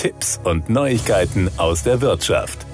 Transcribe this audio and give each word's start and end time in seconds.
Tipps 0.00 0.40
und 0.44 0.70
Neuigkeiten 0.70 1.50
aus 1.58 1.82
der 1.82 2.00
Wirtschaft. 2.00 2.64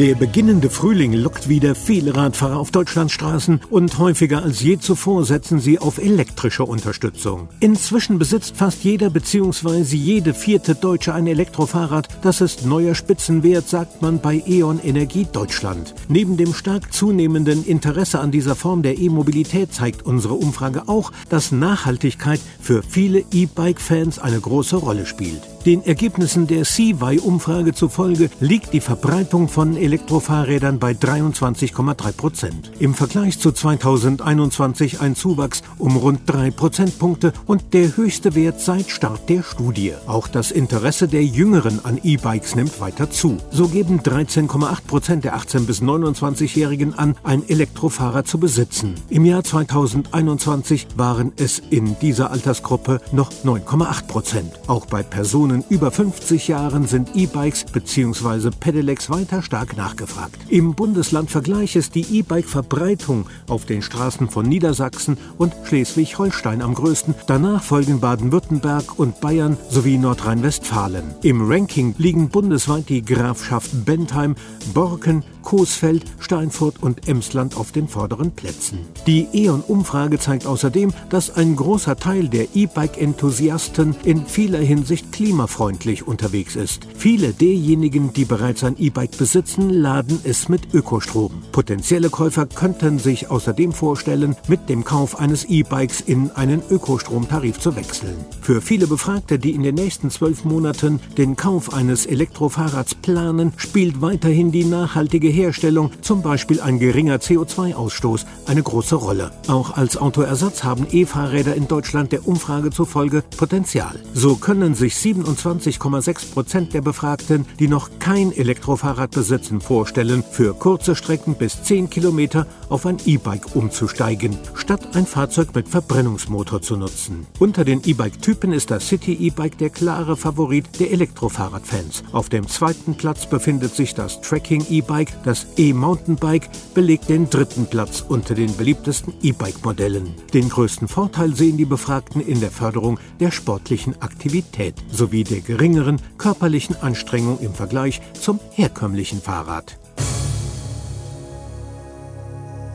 Der 0.00 0.16
beginnende 0.16 0.68
Frühling 0.68 1.12
lockt 1.12 1.48
wieder 1.48 1.76
viele 1.76 2.16
Radfahrer 2.16 2.56
auf 2.56 2.72
Deutschlands 2.72 3.12
Straßen 3.12 3.60
und 3.70 3.98
häufiger 3.98 4.42
als 4.42 4.62
je 4.62 4.76
zuvor 4.76 5.24
setzen 5.24 5.60
sie 5.60 5.78
auf 5.78 5.98
elektrische 5.98 6.64
Unterstützung. 6.64 7.46
Inzwischen 7.60 8.18
besitzt 8.18 8.56
fast 8.56 8.82
jeder 8.82 9.10
bzw. 9.10 9.82
jede 9.94 10.34
vierte 10.34 10.74
Deutsche 10.74 11.14
ein 11.14 11.28
Elektrofahrrad. 11.28 12.08
Das 12.22 12.40
ist 12.40 12.66
neuer 12.66 12.96
Spitzenwert, 12.96 13.68
sagt 13.68 14.02
man 14.02 14.20
bei 14.20 14.42
E.ON 14.44 14.80
Energie 14.80 15.28
Deutschland. 15.32 15.94
Neben 16.08 16.36
dem 16.36 16.52
stark 16.52 16.92
zunehmenden 16.92 17.64
Interesse 17.64 18.18
an 18.18 18.32
dieser 18.32 18.56
Form 18.56 18.82
der 18.82 18.98
E-Mobilität 18.98 19.72
zeigt 19.72 20.04
unsere 20.04 20.34
Umfrage 20.34 20.88
auch, 20.88 21.12
dass 21.28 21.52
Nachhaltigkeit 21.52 22.40
für 22.60 22.82
viele 22.82 23.22
E-Bike-Fans 23.30 24.18
eine 24.18 24.40
große 24.40 24.74
Rolle 24.74 25.06
spielt. 25.06 25.42
Den 25.66 25.84
Ergebnissen 25.84 26.46
der 26.46 26.64
CY-Umfrage 26.64 27.74
zufolge 27.74 28.30
liegt 28.38 28.72
die 28.72 28.80
Verbreitung 28.80 29.48
von 29.48 29.76
Elektrofahrrädern 29.76 30.78
bei 30.78 30.92
23,3 30.92 32.12
Prozent. 32.12 32.70
Im 32.78 32.94
Vergleich 32.94 33.40
zu 33.40 33.50
2021 33.50 35.00
ein 35.00 35.16
Zuwachs 35.16 35.64
um 35.78 35.96
rund 35.96 36.20
drei 36.26 36.52
Prozentpunkte 36.52 37.32
und 37.46 37.74
der 37.74 37.96
höchste 37.96 38.36
Wert 38.36 38.60
seit 38.60 38.90
Start 38.90 39.28
der 39.28 39.42
Studie. 39.42 39.94
Auch 40.06 40.28
das 40.28 40.52
Interesse 40.52 41.08
der 41.08 41.24
Jüngeren 41.24 41.84
an 41.84 41.98
E-Bikes 42.00 42.54
nimmt 42.54 42.80
weiter 42.80 43.10
zu. 43.10 43.38
So 43.50 43.66
geben 43.66 43.98
13,8 43.98 44.86
Prozent 44.86 45.24
der 45.24 45.36
18- 45.36 45.66
bis 45.66 45.82
29-Jährigen 45.82 46.94
an, 46.96 47.16
ein 47.24 47.42
Elektrofahrrad 47.48 48.28
zu 48.28 48.38
besitzen. 48.38 48.94
Im 49.08 49.24
Jahr 49.24 49.42
2021 49.42 50.86
waren 50.94 51.32
es 51.34 51.58
in 51.58 51.98
dieser 51.98 52.30
Altersgruppe 52.30 53.00
noch 53.10 53.32
9,8 53.42 54.06
Prozent. 54.06 54.52
Auch 54.68 54.86
bei 54.86 55.02
Personen 55.02 55.55
Personen 55.56 55.64
über 55.70 55.90
50 55.90 56.48
Jahren 56.48 56.86
sind 56.86 57.10
E-Bikes 57.14 57.64
bzw. 57.64 58.50
Pedelecs 58.58 59.10
weiter 59.10 59.42
stark 59.42 59.76
nachgefragt. 59.76 60.36
Im 60.48 60.74
Bundeslandvergleich 60.74 61.76
ist 61.76 61.94
die 61.94 62.18
E-Bike-Verbreitung 62.18 63.26
auf 63.48 63.64
den 63.64 63.82
Straßen 63.82 64.28
von 64.28 64.46
Niedersachsen 64.46 65.16
und 65.38 65.54
Schleswig-Holstein 65.64 66.62
am 66.62 66.74
größten. 66.74 67.14
Danach 67.26 67.62
folgen 67.62 68.00
Baden-Württemberg 68.00 68.98
und 68.98 69.20
Bayern 69.20 69.56
sowie 69.70 69.98
Nordrhein-Westfalen. 69.98 71.04
Im 71.22 71.48
Ranking 71.50 71.94
liegen 71.98 72.28
bundesweit 72.28 72.88
die 72.88 73.02
Grafschaft 73.02 73.84
Bentheim, 73.84 74.34
Borken, 74.74 75.24
Coesfeld, 75.42 76.04
Steinfurt 76.18 76.82
und 76.82 77.08
Emsland 77.08 77.56
auf 77.56 77.70
den 77.70 77.86
vorderen 77.86 78.32
Plätzen. 78.32 78.80
Die 79.06 79.28
E.ON-Umfrage 79.32 80.18
zeigt 80.18 80.44
außerdem, 80.44 80.92
dass 81.08 81.36
ein 81.36 81.54
großer 81.54 81.96
Teil 81.96 82.28
der 82.28 82.48
E-Bike-Enthusiasten 82.54 83.94
in 84.02 84.26
vieler 84.26 84.58
Hinsicht 84.58 85.12
klimafreundlich 85.46 86.06
unterwegs 86.06 86.56
ist. 86.56 86.86
Viele 86.96 87.32
derjenigen, 87.32 88.12
die 88.12 88.24
bereits 88.24 88.64
ein 88.64 88.76
E-Bike 88.78 89.16
besitzen, 89.16 89.70
laden 89.70 90.18
es 90.24 90.48
mit 90.48 90.74
Ökostrom. 90.74 91.30
Potenzielle 91.52 92.10
Käufer 92.10 92.46
könnten 92.46 92.98
sich 92.98 93.30
außerdem 93.30 93.72
vorstellen, 93.72 94.36
mit 94.48 94.68
dem 94.68 94.84
Kauf 94.84 95.18
eines 95.20 95.44
E-Bikes 95.44 96.00
in 96.00 96.30
einen 96.32 96.62
Ökostromtarif 96.68 97.60
zu 97.60 97.76
wechseln. 97.76 98.16
Für 98.40 98.60
viele 98.60 98.86
Befragte, 98.86 99.38
die 99.38 99.52
in 99.52 99.62
den 99.62 99.76
nächsten 99.76 100.10
zwölf 100.10 100.44
Monaten 100.44 101.00
den 101.16 101.36
Kauf 101.36 101.72
eines 101.72 102.06
Elektrofahrrads 102.06 102.96
planen, 102.96 103.52
spielt 103.56 104.00
weiterhin 104.00 104.50
die 104.50 104.64
nachhaltige 104.64 105.28
Herstellung, 105.28 105.90
zum 106.00 106.22
Beispiel 106.22 106.60
ein 106.60 106.78
geringer 106.78 107.16
CO2-Ausstoß, 107.16 108.26
eine 108.46 108.62
große 108.62 108.96
Rolle. 108.96 109.30
Auch 109.46 109.76
als 109.76 109.96
Autoersatz 109.96 110.64
haben 110.64 110.86
E-Fahrräder 110.90 111.54
in 111.54 111.68
Deutschland 111.68 112.12
der 112.12 112.26
Umfrage 112.26 112.70
zufolge 112.70 113.22
Potenzial. 113.36 114.00
So 114.12 114.36
können 114.36 114.74
sich 114.74 114.96
27,6 115.36 116.32
Prozent 116.32 116.74
der 116.74 116.80
Befragten, 116.80 117.46
die 117.58 117.68
noch 117.68 117.90
kein 117.98 118.32
Elektrofahrrad 118.32 119.10
besitzen, 119.10 119.60
vorstellen, 119.60 120.24
für 120.30 120.54
kurze 120.54 120.96
Strecken 120.96 121.34
bis 121.34 121.62
10 121.62 121.90
Kilometer 121.90 122.46
auf 122.68 122.86
ein 122.86 122.98
E-Bike 123.04 123.54
umzusteigen, 123.54 124.36
statt 124.54 124.96
ein 124.96 125.06
Fahrzeug 125.06 125.54
mit 125.54 125.68
Verbrennungsmotor 125.68 126.62
zu 126.62 126.76
nutzen. 126.76 127.26
Unter 127.38 127.64
den 127.64 127.82
E-Bike-Typen 127.84 128.52
ist 128.52 128.70
das 128.70 128.88
City 128.88 129.12
E-Bike 129.12 129.58
der 129.58 129.70
klare 129.70 130.16
Favorit 130.16 130.80
der 130.80 130.90
Elektrofahrradfans. 130.90 132.02
Auf 132.12 132.28
dem 132.28 132.48
zweiten 132.48 132.94
Platz 132.94 133.28
befindet 133.28 133.74
sich 133.74 133.94
das 133.94 134.20
Tracking 134.20 134.64
E-Bike, 134.70 135.12
das 135.24 135.46
E-Mountainbike 135.56 136.48
belegt 136.74 137.08
den 137.08 137.30
dritten 137.30 137.66
Platz 137.66 138.04
unter 138.06 138.34
den 138.34 138.56
beliebtesten 138.56 139.14
E-Bike-Modellen. 139.22 140.14
Den 140.32 140.48
größten 140.48 140.88
Vorteil 140.88 141.34
sehen 141.34 141.56
die 141.56 141.64
Befragten 141.64 142.20
in 142.20 142.40
der 142.40 142.50
Förderung 142.50 142.98
der 143.20 143.30
sportlichen 143.30 144.00
Aktivität 144.02 144.74
sowie 145.16 145.24
der 145.24 145.40
geringeren 145.40 146.00
körperlichen 146.18 146.76
Anstrengung 146.80 147.38
im 147.40 147.54
Vergleich 147.54 148.00
zum 148.20 148.40
herkömmlichen 148.52 149.20
Fahrrad. 149.20 149.78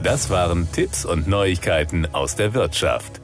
Das 0.04 0.32
waren 0.32 0.68
Tipps 0.72 1.06
und 1.06 1.28
Neuigkeiten 1.28 2.08
aus 2.12 2.36
der 2.36 2.56
Wirtschaft. 2.56 3.21